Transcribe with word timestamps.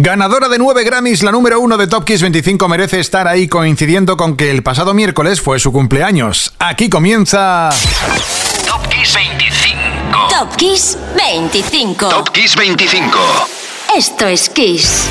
Ganadora 0.00 0.48
de 0.48 0.58
nueve 0.58 0.84
Grammys, 0.84 1.24
la 1.24 1.32
número 1.32 1.58
uno 1.58 1.76
de 1.76 1.88
Top 1.88 2.04
Kiss 2.04 2.22
25 2.22 2.68
merece 2.68 3.00
estar 3.00 3.26
ahí 3.26 3.48
coincidiendo 3.48 4.16
con 4.16 4.36
que 4.36 4.52
el 4.52 4.62
pasado 4.62 4.94
miércoles 4.94 5.40
fue 5.40 5.58
su 5.58 5.72
cumpleaños. 5.72 6.52
Aquí 6.60 6.88
comienza... 6.88 7.70
Top 8.64 8.86
Kiss 8.88 9.14
25. 9.14 10.28
Top 10.30 10.54
Kiss 10.54 10.96
25. 11.16 12.08
Top 12.10 12.30
Kiss 12.30 12.54
25. 12.54 13.18
Esto 13.96 14.28
es 14.28 14.48
Kiss. 14.50 15.08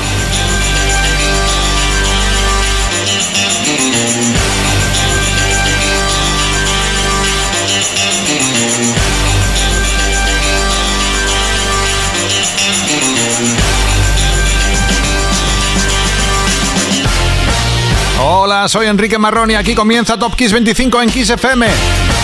Soy 18.66 18.86
Enrique 18.86 19.18
Marrón 19.18 19.50
y 19.50 19.54
aquí 19.54 19.74
comienza 19.74 20.18
Top 20.18 20.34
Kiss 20.34 20.52
25 20.52 21.02
en 21.02 21.10
Kiss 21.10 21.30
FM. 21.30 22.17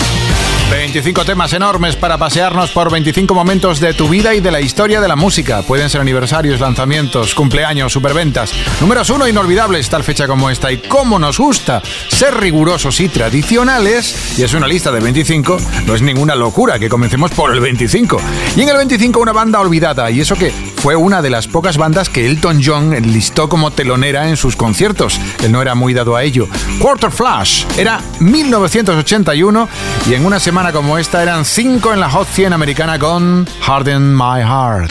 25 0.69 1.25
temas 1.25 1.53
enormes 1.53 1.95
para 1.95 2.17
pasearnos 2.17 2.71
por 2.71 2.91
25 2.91 3.35
momentos 3.35 3.79
de 3.79 3.93
tu 3.93 4.09
vida 4.09 4.33
y 4.33 4.39
de 4.39 4.49
la 4.49 4.61
historia 4.61 4.99
de 4.99 5.07
la 5.07 5.15
música. 5.15 5.61
Pueden 5.61 5.91
ser 5.91 6.01
aniversarios, 6.01 6.59
lanzamientos, 6.59 7.35
cumpleaños, 7.35 7.93
superventas. 7.93 8.51
Números 8.81 9.11
uno 9.11 9.27
inolvidables 9.27 9.89
tal 9.89 10.03
fecha 10.03 10.27
como 10.27 10.49
esta. 10.49 10.71
Y 10.71 10.79
cómo 10.79 11.19
nos 11.19 11.37
gusta 11.37 11.83
ser 12.09 12.35
rigurosos 12.39 12.99
y 12.99 13.09
tradicionales. 13.09 14.37
Y 14.39 14.43
es 14.43 14.53
una 14.55 14.67
lista 14.67 14.91
de 14.91 15.01
25. 15.01 15.57
No 15.85 15.93
es 15.93 16.01
ninguna 16.01 16.35
locura 16.35 16.79
que 16.79 16.89
comencemos 16.89 17.29
por 17.31 17.53
el 17.53 17.59
25. 17.59 18.17
Y 18.55 18.61
en 18.61 18.69
el 18.69 18.77
25 18.77 19.19
una 19.19 19.33
banda 19.33 19.59
olvidada. 19.59 20.09
Y 20.09 20.21
eso 20.21 20.35
que 20.35 20.51
fue 20.51 20.95
una 20.95 21.21
de 21.21 21.29
las 21.29 21.47
pocas 21.47 21.77
bandas 21.77 22.09
que 22.09 22.25
Elton 22.25 22.61
John 22.63 22.93
enlistó 22.93 23.49
como 23.49 23.71
telonera 23.71 24.29
en 24.29 24.37
sus 24.37 24.55
conciertos. 24.55 25.19
Él 25.43 25.51
no 25.51 25.61
era 25.61 25.75
muy 25.75 25.93
dado 25.93 26.15
a 26.15 26.23
ello. 26.23 26.47
Quarter 26.79 27.11
Flash 27.11 27.65
era 27.77 28.01
1981 28.19 29.69
y 30.09 30.13
en 30.15 30.25
una 30.25 30.39
semana 30.39 30.54
como 30.71 30.97
esta 30.97 31.21
eran 31.21 31.43
5 31.43 31.93
en 31.93 31.99
la 31.99 32.09
Hot 32.09 32.29
100 32.29 32.53
americana 32.53 32.97
con 32.97 33.45
Harden 33.61 34.15
My 34.15 34.41
Heart. 34.41 34.89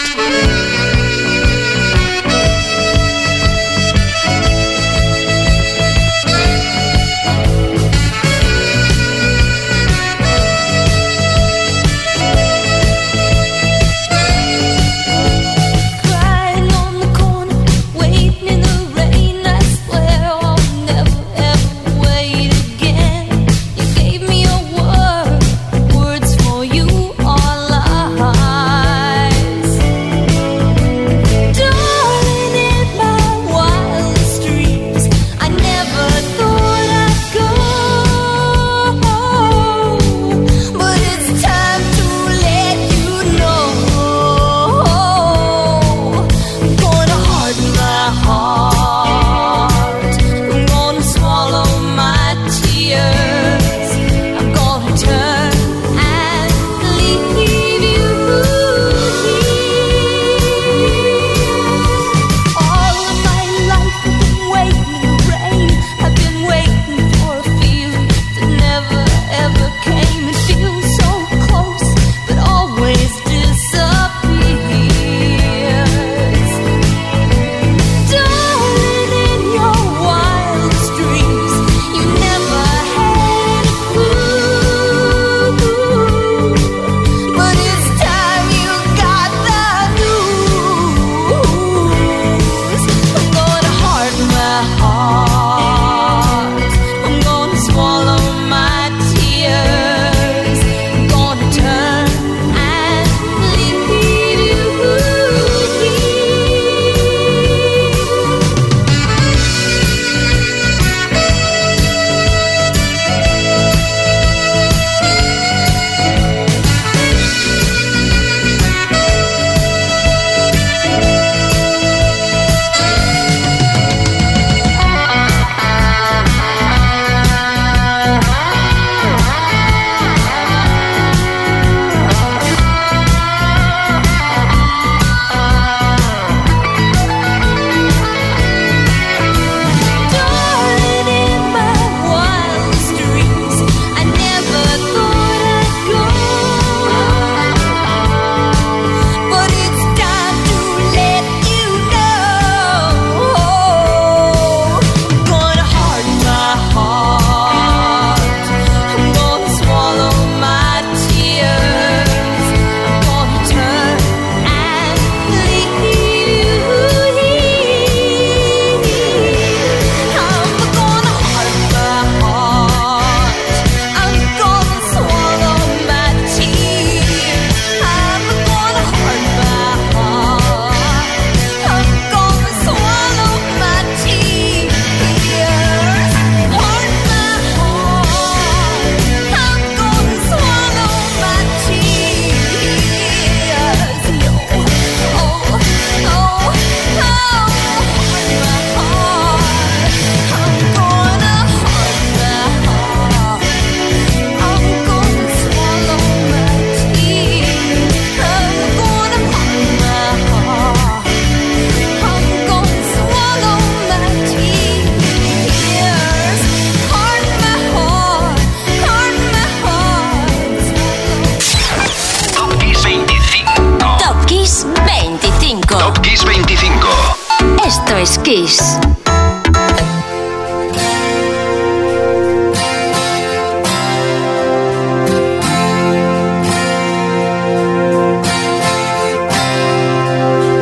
Es 228.04 228.18
Kiss. 228.18 228.58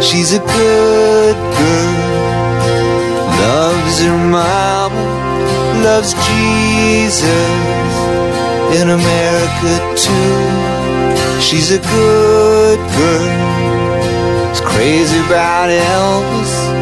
She's 0.01 0.35
a 0.35 0.39
good 0.39 1.37
girl, 1.59 1.95
loves 3.43 3.97
her 4.05 4.19
mama, 4.39 5.03
loves 5.83 6.15
Jesus. 6.27 7.23
In 8.79 8.89
America 8.89 9.73
too. 9.97 11.41
She's 11.41 11.73
a 11.73 11.81
good 11.97 12.79
girl, 12.99 14.53
is 14.53 14.61
crazy 14.61 15.19
about 15.27 15.71
Elvis, 15.71 16.82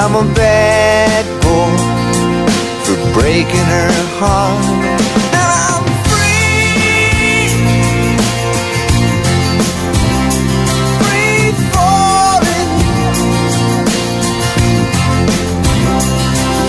I'm 0.00 0.14
a 0.14 0.22
bad 0.32 1.24
boy 1.42 1.76
for 2.84 2.96
breaking 3.20 3.66
her 3.74 3.90
heart. 4.20 4.62
And 5.34 5.42
I'm 5.58 5.84
free, 6.08 7.50
free 11.00 11.50
falling. 11.74 12.70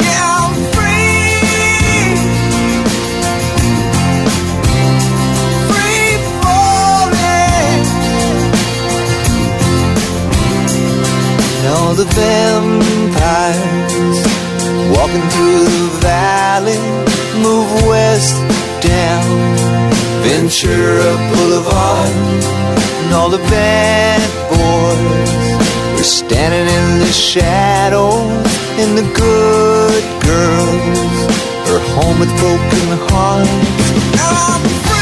Yeah, 0.06 0.38
I'm 0.42 0.54
free. 0.76 2.18
Free 5.70 6.12
falling. 6.42 7.82
All 11.72 11.94
the 11.94 12.08
vampires 13.54 14.20
walking 14.96 15.26
through 15.30 15.64
the 15.64 16.00
valley 16.02 16.78
move 17.42 17.70
west 17.88 18.36
down 18.82 19.70
Ventura 20.24 21.12
Boulevard. 21.32 22.12
And 23.04 23.14
all 23.14 23.30
the 23.30 23.44
bad 23.50 24.22
boys 24.50 26.00
are 26.00 26.04
standing 26.04 26.68
in 26.78 27.00
the 27.00 27.12
shadows, 27.12 28.30
and 28.82 28.98
the 28.98 29.08
good 29.26 30.04
girls 30.30 31.16
are 31.72 31.82
home 31.96 32.20
with 32.20 32.32
broken 32.40 32.88
hearts. 33.10 33.50
Now 34.16 34.32
I'm 34.54 34.64
free. 34.86 34.99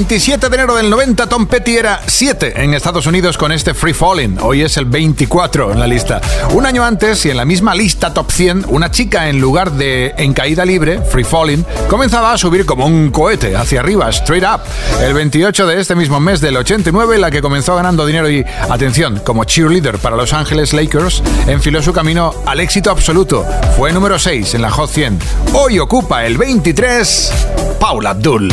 27 0.00 0.48
de 0.48 0.54
enero 0.56 0.76
del 0.76 0.88
90, 0.88 1.26
Tom 1.26 1.46
Petty 1.46 1.76
era 1.76 2.00
7 2.06 2.54
en 2.62 2.72
Estados 2.72 3.06
Unidos 3.06 3.36
con 3.36 3.52
este 3.52 3.74
Free 3.74 3.92
Falling. 3.92 4.38
Hoy 4.40 4.62
es 4.62 4.78
el 4.78 4.86
24 4.86 5.72
en 5.72 5.78
la 5.78 5.86
lista. 5.86 6.22
Un 6.54 6.64
año 6.64 6.82
antes, 6.82 7.26
y 7.26 7.30
en 7.30 7.36
la 7.36 7.44
misma 7.44 7.74
lista 7.74 8.14
Top 8.14 8.30
100, 8.30 8.64
una 8.68 8.90
chica 8.90 9.28
en 9.28 9.42
lugar 9.42 9.72
de 9.72 10.14
en 10.16 10.32
caída 10.32 10.64
libre, 10.64 11.02
Free 11.02 11.22
Falling, 11.22 11.66
comenzaba 11.86 12.32
a 12.32 12.38
subir 12.38 12.64
como 12.64 12.86
un 12.86 13.10
cohete 13.10 13.54
hacia 13.54 13.80
arriba, 13.80 14.08
straight 14.08 14.42
up. 14.42 14.62
El 15.02 15.12
28 15.12 15.66
de 15.66 15.78
este 15.78 15.94
mismo 15.94 16.18
mes 16.18 16.40
del 16.40 16.56
89, 16.56 17.18
la 17.18 17.30
que 17.30 17.42
comenzó 17.42 17.76
ganando 17.76 18.06
dinero 18.06 18.30
y, 18.30 18.42
atención, 18.70 19.20
como 19.22 19.44
cheerleader 19.44 19.98
para 19.98 20.16
Los 20.16 20.32
Ángeles 20.32 20.72
Lakers, 20.72 21.22
enfiló 21.46 21.82
su 21.82 21.92
camino 21.92 22.32
al 22.46 22.60
éxito 22.60 22.90
absoluto. 22.90 23.44
Fue 23.76 23.92
número 23.92 24.18
6 24.18 24.54
en 24.54 24.62
la 24.62 24.70
Hot 24.70 24.88
100. 24.88 25.18
Hoy 25.52 25.78
ocupa 25.78 26.24
el 26.24 26.38
23, 26.38 27.32
Paula 27.78 28.10
Abdul. 28.10 28.50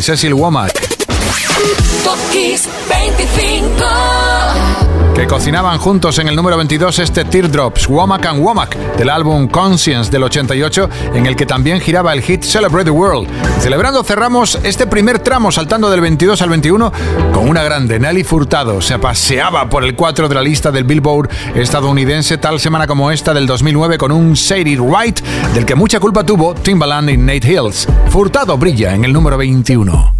Cecil 0.00 0.32
Womack. 0.32 0.79
Cocinaban 5.30 5.78
juntos 5.78 6.18
en 6.18 6.26
el 6.26 6.34
número 6.34 6.56
22 6.56 6.98
este 6.98 7.24
Teardrops, 7.24 7.88
Womack 7.88 8.26
and 8.26 8.42
Womack, 8.42 8.76
del 8.96 9.08
álbum 9.08 9.46
Conscience 9.46 10.10
del 10.10 10.24
88, 10.24 10.90
en 11.14 11.24
el 11.24 11.36
que 11.36 11.46
también 11.46 11.80
giraba 11.80 12.12
el 12.12 12.20
hit 12.20 12.42
Celebrate 12.42 12.86
the 12.86 12.90
World. 12.90 13.28
Celebrando 13.60 14.02
cerramos 14.02 14.58
este 14.64 14.88
primer 14.88 15.20
tramo 15.20 15.52
saltando 15.52 15.88
del 15.88 16.00
22 16.00 16.42
al 16.42 16.48
21 16.48 16.92
con 17.32 17.48
una 17.48 17.62
grande, 17.62 18.00
Nelly 18.00 18.24
Furtado. 18.24 18.82
Se 18.82 18.98
paseaba 18.98 19.70
por 19.70 19.84
el 19.84 19.94
4 19.94 20.28
de 20.28 20.34
la 20.34 20.42
lista 20.42 20.72
del 20.72 20.82
Billboard 20.82 21.30
estadounidense 21.54 22.36
tal 22.36 22.58
semana 22.58 22.88
como 22.88 23.12
esta 23.12 23.32
del 23.32 23.46
2009 23.46 23.98
con 23.98 24.10
un 24.10 24.34
Sadie 24.34 24.80
White, 24.80 25.22
del 25.54 25.64
que 25.64 25.76
mucha 25.76 26.00
culpa 26.00 26.26
tuvo 26.26 26.54
Timbaland 26.54 27.08
y 27.08 27.16
Nate 27.16 27.52
Hills. 27.52 27.86
Furtado 28.08 28.58
brilla 28.58 28.96
en 28.96 29.04
el 29.04 29.12
número 29.12 29.38
21. 29.38 30.19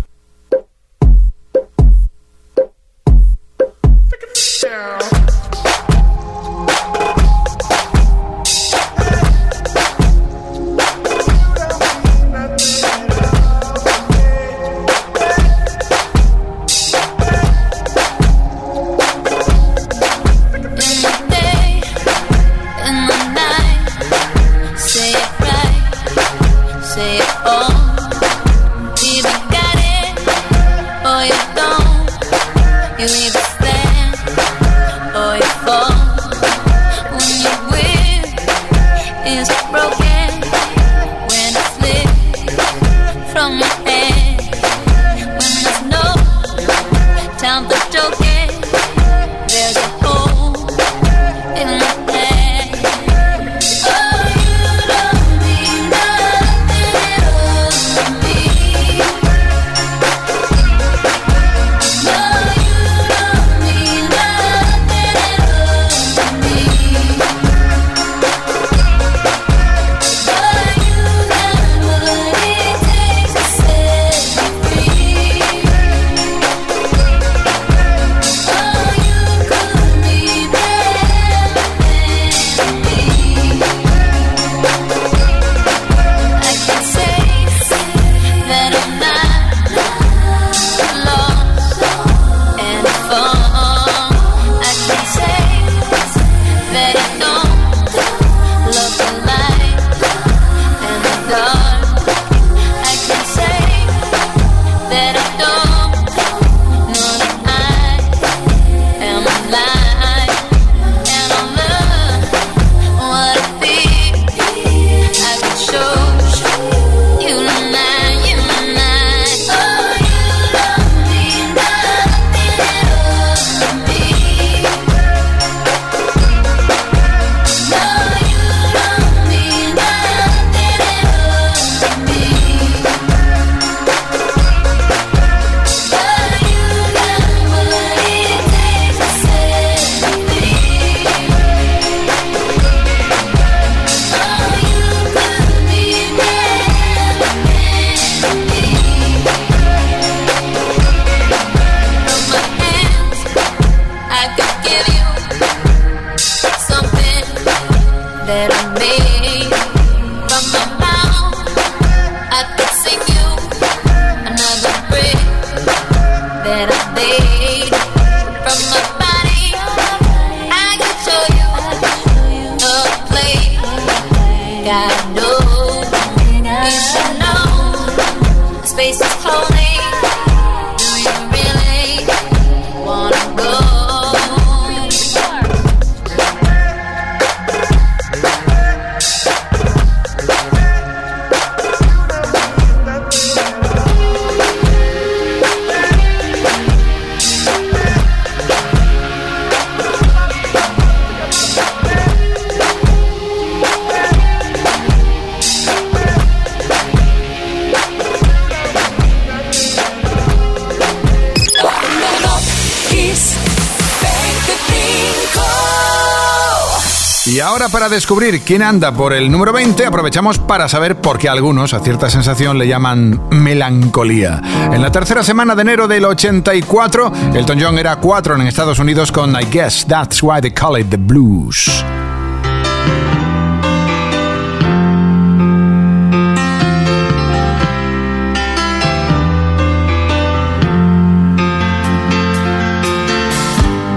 Para 217.72 217.88
descubrir 217.88 218.42
quién 218.42 218.62
anda 218.62 218.92
por 218.92 219.14
el 219.14 219.30
número 219.30 219.50
20, 219.50 219.86
aprovechamos 219.86 220.38
para 220.38 220.68
saber 220.68 220.96
por 220.96 221.18
qué 221.18 221.26
algunos 221.26 221.72
a 221.72 221.80
cierta 221.80 222.10
sensación 222.10 222.58
le 222.58 222.68
llaman 222.68 223.18
melancolía. 223.30 224.42
En 224.70 224.82
la 224.82 224.92
tercera 224.92 225.22
semana 225.22 225.54
de 225.54 225.62
enero 225.62 225.88
del 225.88 226.04
84, 226.04 227.12
Elton 227.34 227.58
John 227.58 227.78
era 227.78 227.96
4 227.96 228.34
en 228.34 228.42
Estados 228.42 228.78
Unidos 228.78 229.10
con 229.10 229.30
I 229.34 229.46
Guess 229.50 229.86
That's 229.86 230.22
Why 230.22 230.42
They 230.42 230.50
Call 230.50 230.80
It 230.80 230.90
The 230.90 230.98
Blues. 230.98 231.82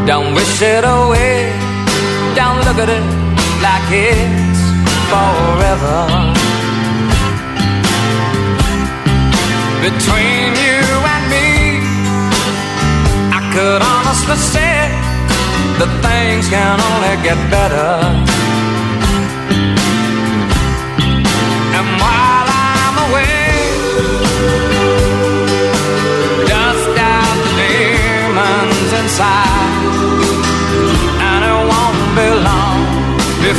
Don't 0.06 0.34
wish 0.34 0.62
it 0.62 0.86
away, 0.86 1.52
don't 2.36 2.64
look 2.66 2.80
at 2.80 2.90
it 2.90 3.23
it's 3.92 4.62
forever. 5.12 6.00
Between 9.82 10.50
you 10.66 10.84
and 11.14 11.24
me, 11.34 11.50
I 13.38 13.42
could 13.54 13.82
honestly 13.82 14.38
say 14.38 14.78
that 15.80 15.92
things 16.06 16.48
can 16.50 16.80
only 16.80 17.16
get 17.24 17.38
better. 17.50 18.43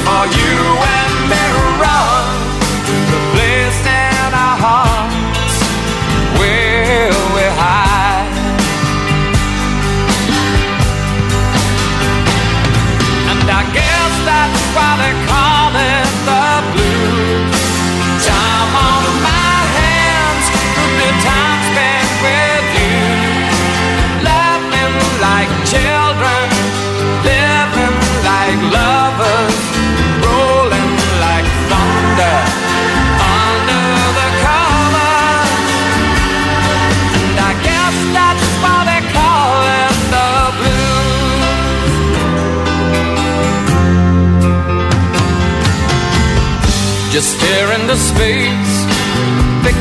Are 0.07 0.27
you? 0.27 0.44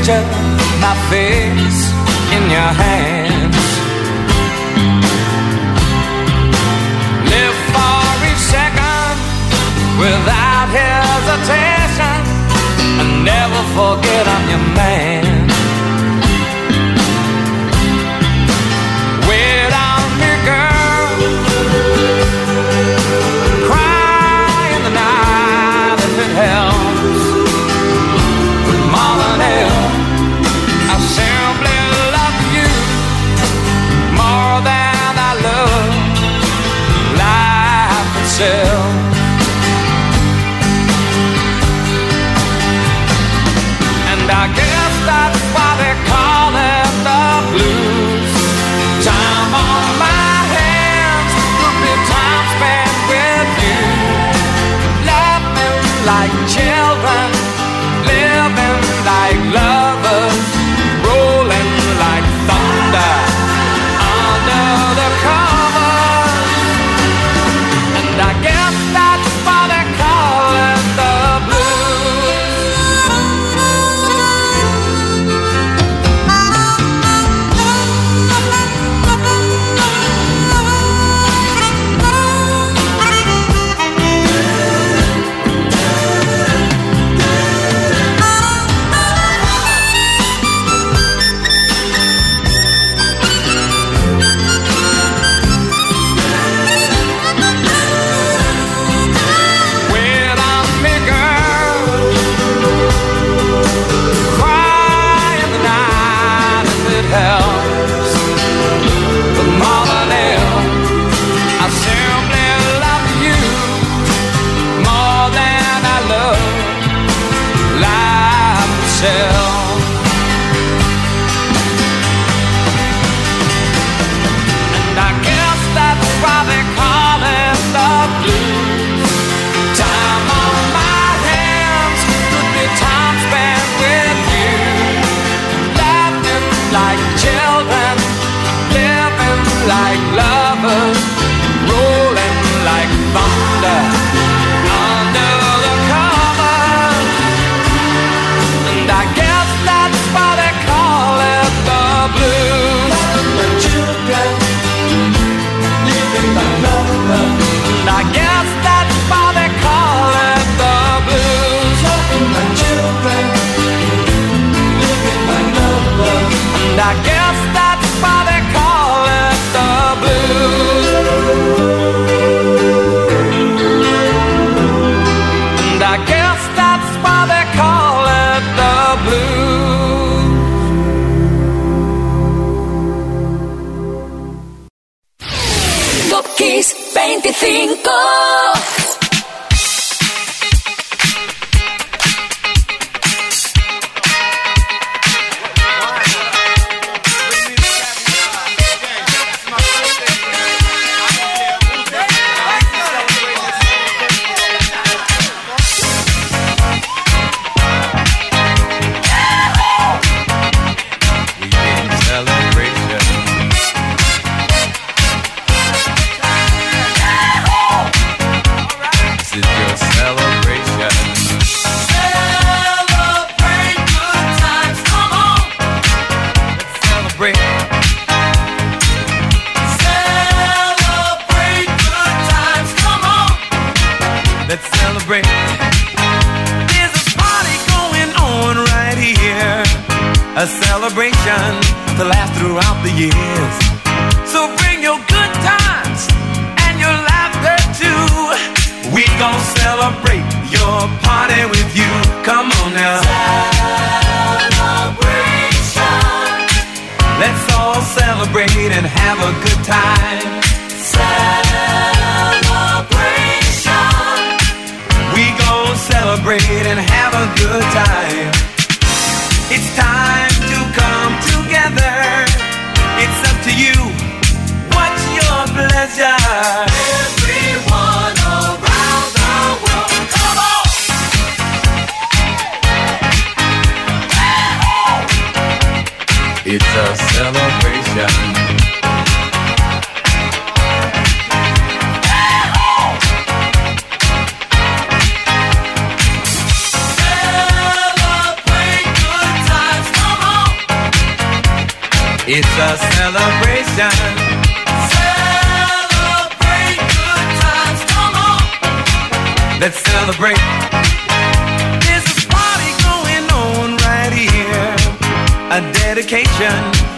picture 0.04 0.24
my 0.80 0.94
face 1.08 1.80
in 2.36 2.42
your 2.50 2.72
hands. 2.84 3.64
Live 7.32 7.58
for 7.72 8.04
each 8.28 8.42
second 8.54 9.16
without 9.98 10.68
hesitation, 10.80 12.20
and 13.00 13.24
never 13.24 13.60
forget 13.76 14.26
I'm 14.28 14.48
your 14.50 14.64
man. 14.76 15.23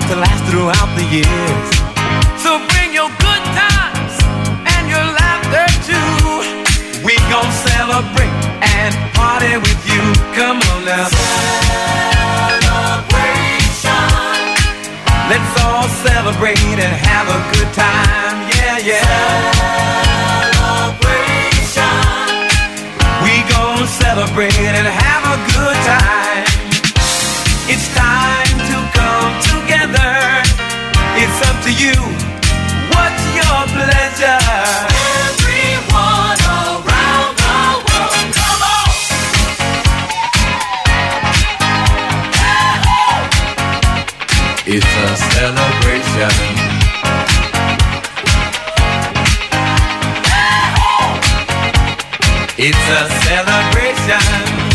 To 0.08 0.16
last 0.16 0.44
throughout 0.50 0.96
the 0.96 1.04
years. 1.14 1.55
It's 52.58 52.88
a 52.88 53.06
celebration. 53.26 54.65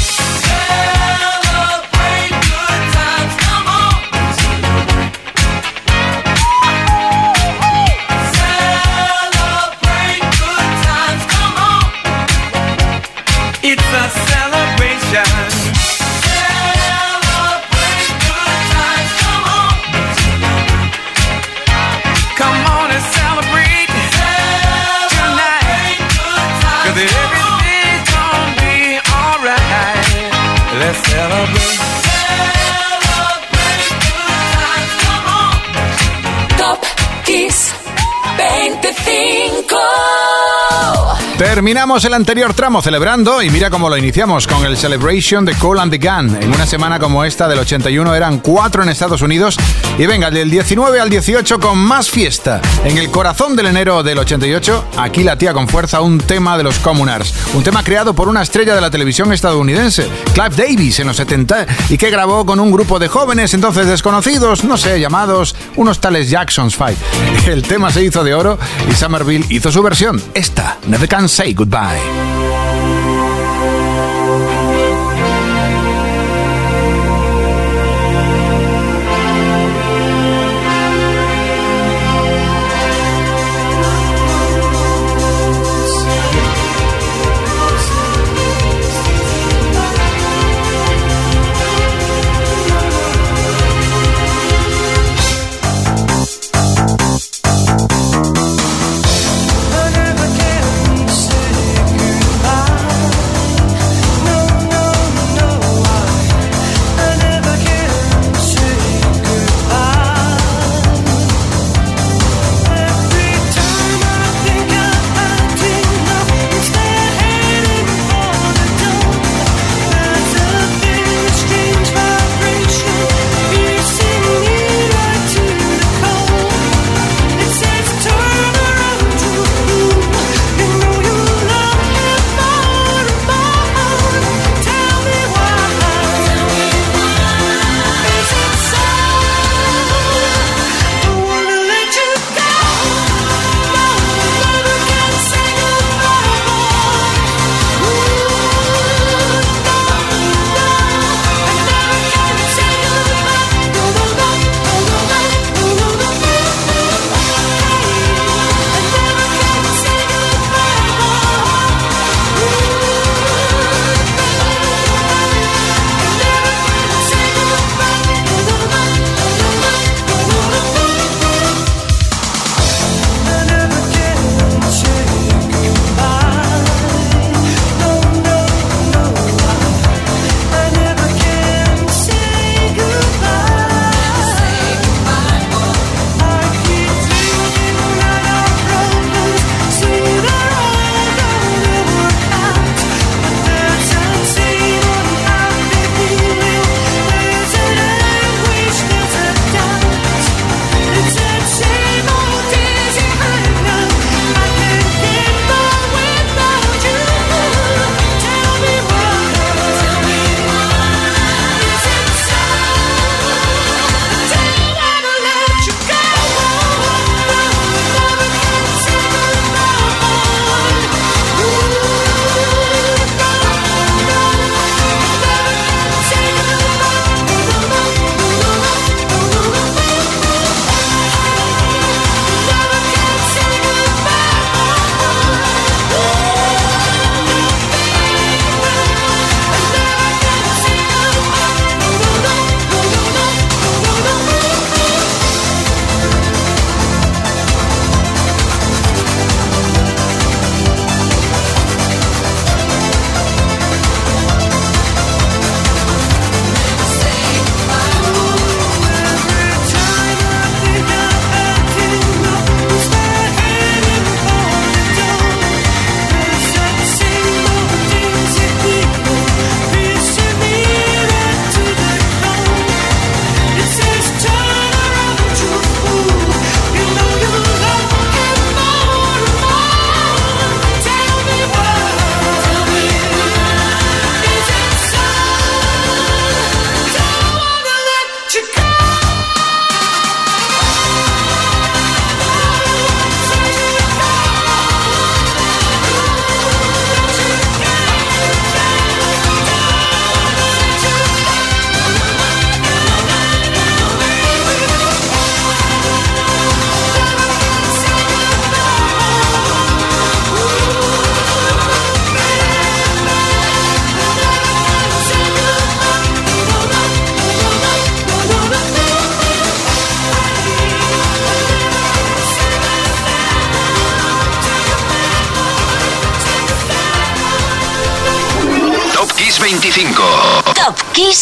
Terminamos 41.41 42.05
el 42.05 42.13
anterior 42.13 42.53
tramo 42.53 42.83
celebrando 42.83 43.41
y 43.41 43.49
mira 43.49 43.71
cómo 43.71 43.89
lo 43.89 43.97
iniciamos 43.97 44.45
con 44.45 44.63
el 44.63 44.77
Celebration 44.77 45.43
de 45.43 45.55
Cole 45.55 45.81
and 45.81 45.91
the 45.91 45.97
Gun. 45.97 46.37
En 46.39 46.53
una 46.53 46.67
semana 46.67 46.99
como 46.99 47.25
esta 47.25 47.47
del 47.47 47.57
81 47.57 48.13
eran 48.13 48.37
cuatro 48.37 48.83
en 48.83 48.89
Estados 48.89 49.23
Unidos 49.23 49.57
y 49.97 50.05
venga, 50.05 50.29
del 50.29 50.51
19 50.51 50.99
al 50.99 51.09
18 51.09 51.59
con 51.59 51.79
más 51.79 52.11
fiesta. 52.11 52.61
En 52.85 52.99
el 52.99 53.09
corazón 53.09 53.55
del 53.55 53.65
enero 53.65 54.03
del 54.03 54.19
88, 54.19 54.89
aquí 54.97 55.23
la 55.23 55.35
tía 55.35 55.51
con 55.51 55.67
fuerza 55.67 56.01
un 56.01 56.19
tema 56.19 56.57
de 56.57 56.63
los 56.63 56.77
Communards. 56.77 57.33
Un 57.55 57.63
tema 57.63 57.83
creado 57.83 58.13
por 58.13 58.27
una 58.27 58.43
estrella 58.43 58.75
de 58.75 58.81
la 58.81 58.91
televisión 58.91 59.33
estadounidense, 59.33 60.07
Clive 60.35 60.55
Davis, 60.55 60.99
en 60.99 61.07
los 61.07 61.17
70 61.17 61.65
y 61.89 61.97
que 61.97 62.11
grabó 62.11 62.45
con 62.45 62.59
un 62.59 62.71
grupo 62.71 62.99
de 62.99 63.07
jóvenes 63.07 63.55
entonces 63.55 63.87
desconocidos, 63.87 64.63
no 64.63 64.77
sé, 64.77 64.99
llamados 64.99 65.55
unos 65.75 65.99
tales 65.99 66.29
Jackson's 66.29 66.75
Five. 66.75 66.97
El 67.47 67.63
tema 67.63 67.89
se 67.89 68.03
hizo 68.03 68.23
de 68.23 68.35
oro 68.35 68.59
y 68.87 68.93
Somerville 68.93 69.47
hizo 69.49 69.71
su 69.71 69.81
versión, 69.81 70.21
esta, 70.35 70.77
Never 70.85 71.09
Can 71.09 71.30
Say 71.31 71.53
Goodbye. 71.53 72.40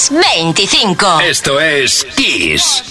25. 0.09 1.21
Esto 1.21 1.59
es 1.59 2.05
Kiss. 2.15 2.83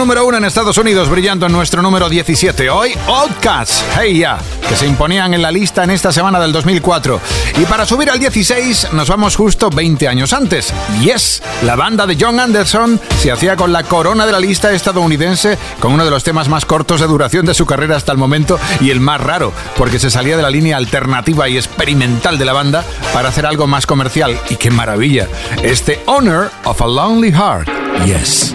número 0.00 0.24
uno 0.24 0.38
en 0.38 0.46
Estados 0.46 0.78
Unidos, 0.78 1.10
brillando 1.10 1.44
en 1.44 1.52
nuestro 1.52 1.82
número 1.82 2.08
17. 2.08 2.70
Hoy, 2.70 2.94
Outcast, 3.06 3.82
Hey 3.94 4.20
Ya, 4.20 4.38
que 4.66 4.74
se 4.74 4.86
imponían 4.86 5.34
en 5.34 5.42
la 5.42 5.52
lista 5.52 5.84
en 5.84 5.90
esta 5.90 6.10
semana 6.10 6.40
del 6.40 6.52
2004. 6.52 7.20
Y 7.58 7.66
para 7.66 7.84
subir 7.84 8.08
al 8.08 8.18
16, 8.18 8.94
nos 8.94 9.10
vamos 9.10 9.36
justo 9.36 9.68
20 9.68 10.08
años 10.08 10.32
antes. 10.32 10.72
Yes, 11.02 11.42
la 11.64 11.76
banda 11.76 12.06
de 12.06 12.16
John 12.18 12.40
Anderson 12.40 12.98
se 13.18 13.30
hacía 13.30 13.56
con 13.56 13.74
la 13.74 13.82
corona 13.82 14.24
de 14.24 14.32
la 14.32 14.40
lista 14.40 14.72
estadounidense, 14.72 15.58
con 15.80 15.92
uno 15.92 16.06
de 16.06 16.10
los 16.10 16.24
temas 16.24 16.48
más 16.48 16.64
cortos 16.64 17.00
de 17.00 17.06
duración 17.06 17.44
de 17.44 17.52
su 17.52 17.66
carrera 17.66 17.96
hasta 17.96 18.12
el 18.12 18.16
momento 18.16 18.58
y 18.80 18.88
el 18.88 19.00
más 19.00 19.20
raro, 19.20 19.52
porque 19.76 19.98
se 19.98 20.10
salía 20.10 20.38
de 20.38 20.42
la 20.42 20.48
línea 20.48 20.78
alternativa 20.78 21.46
y 21.46 21.58
experimental 21.58 22.38
de 22.38 22.46
la 22.46 22.54
banda 22.54 22.86
para 23.12 23.28
hacer 23.28 23.44
algo 23.44 23.66
más 23.66 23.84
comercial. 23.84 24.40
Y 24.48 24.56
qué 24.56 24.70
maravilla. 24.70 25.28
Este 25.62 26.00
Honor 26.06 26.50
of 26.64 26.80
a 26.80 26.86
Lonely 26.86 27.32
Heart. 27.32 27.68
Yes. 28.06 28.54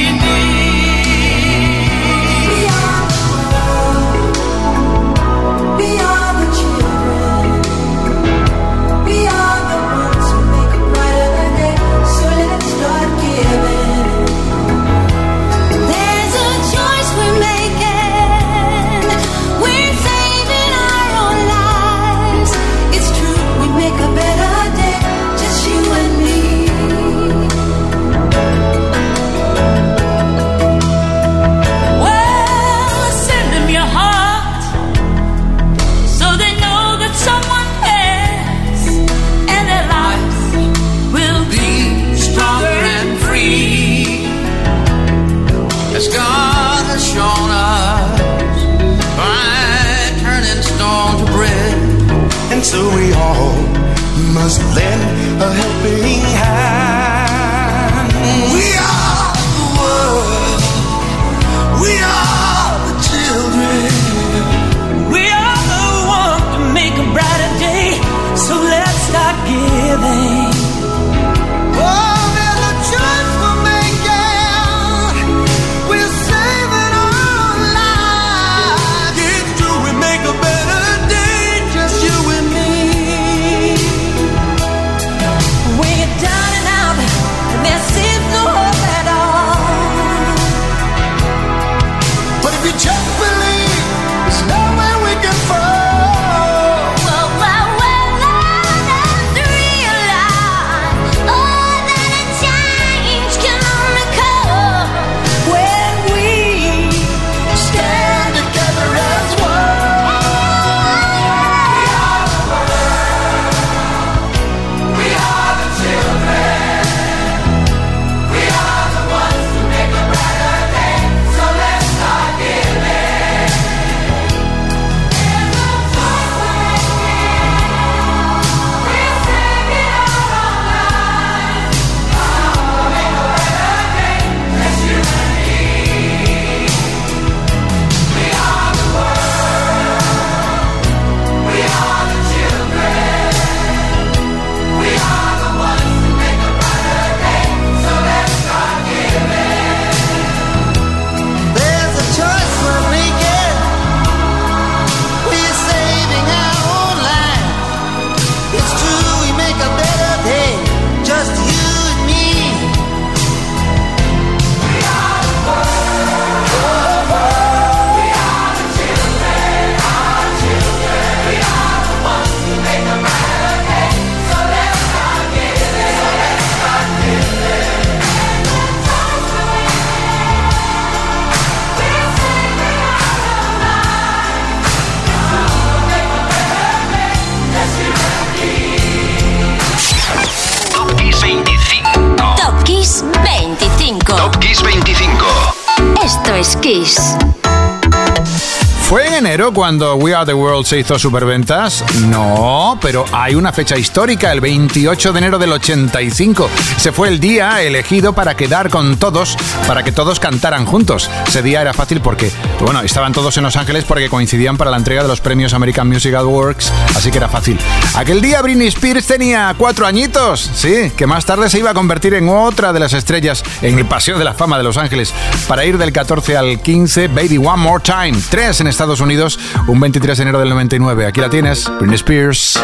cuando 199.53 199.95
We 199.95 200.13
Are 200.13 200.25
the 200.25 200.33
World 200.33 200.65
se 200.65 200.79
hizo 200.79 200.97
superventas? 200.97 201.83
No, 202.07 202.77
pero 202.81 203.05
hay 203.11 203.35
una 203.35 203.51
fecha 203.51 203.77
histórica, 203.77 204.31
el 204.31 204.41
28 204.41 205.13
de 205.13 205.17
enero 205.17 205.39
del 205.39 205.51
85. 205.51 206.49
Se 206.77 206.91
fue 206.91 207.09
el 207.09 207.19
día 207.19 207.61
elegido 207.61 208.13
para 208.13 208.35
quedar 208.35 208.69
con 208.69 208.97
todos, 208.97 209.37
para 209.67 209.83
que 209.83 209.91
todos 209.91 210.19
cantaran 210.19 210.65
juntos. 210.65 211.09
Ese 211.27 211.41
día 211.41 211.61
era 211.61 211.73
fácil 211.73 212.01
porque, 212.01 212.31
bueno, 212.61 212.81
estaban 212.81 213.13
todos 213.13 213.37
en 213.37 213.43
Los 213.43 213.55
Ángeles 213.55 213.85
porque 213.85 214.09
coincidían 214.09 214.57
para 214.57 214.71
la 214.71 214.77
entrega 214.77 215.01
de 215.01 215.07
los 215.07 215.21
premios 215.21 215.53
American 215.53 215.87
Music 215.87 216.13
Awards, 216.13 216.71
así 216.95 217.11
que 217.11 217.17
era 217.17 217.29
fácil. 217.29 217.59
Aquel 217.95 218.21
día 218.21 218.41
Britney 218.41 218.67
Spears 218.67 219.07
tenía 219.07 219.53
cuatro 219.57 219.85
añitos, 219.85 220.49
sí, 220.55 220.91
que 220.95 221.07
más 221.07 221.25
tarde 221.25 221.49
se 221.49 221.59
iba 221.59 221.71
a 221.71 221.73
convertir 221.73 222.13
en 222.13 222.29
otra 222.29 222.73
de 222.73 222.79
las 222.79 222.93
estrellas 222.93 223.43
en 223.61 223.77
el 223.77 223.85
Paseo 223.85 224.17
de 224.17 224.25
la 224.25 224.33
Fama 224.33 224.57
de 224.57 224.63
Los 224.63 224.77
Ángeles. 224.77 225.13
Para 225.47 225.65
ir 225.65 225.77
del 225.77 225.91
14 225.91 226.37
al 226.37 226.61
15, 226.61 227.07
Baby 227.09 227.37
One 227.37 227.57
More 227.57 227.83
Time, 227.83 228.17
tres 228.29 228.61
en 228.61 228.67
Estados 228.67 229.01
Unidos, 229.01 229.39
un 229.67 229.79
23 229.79 230.17
de 230.17 230.21
enero 230.23 230.39
del 230.39 230.49
99. 230.49 231.05
Aquí 231.05 231.21
la 231.21 231.29
tienes, 231.29 231.69
Britney 231.79 231.95
Spears. 231.95 232.59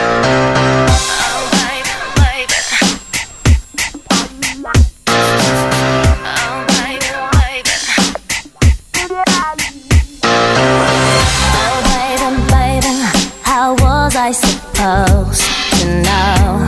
Supposed 14.29 15.41
to 15.79 15.85
know 16.03 16.67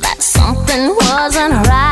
that 0.00 0.16
something 0.18 0.96
wasn't 0.96 1.66
right 1.68 1.87